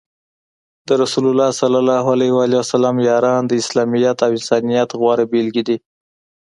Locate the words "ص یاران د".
2.71-3.51